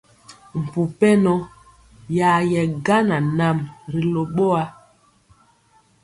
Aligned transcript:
Mpu 0.61 0.81
pɛnɔ 0.99 1.33
ya 2.17 2.29
yɛ 2.51 2.61
gan 2.85 3.07
anam 3.17 3.57
ri 3.91 4.01
lo 4.13 4.21
ɓowa. 4.35 4.63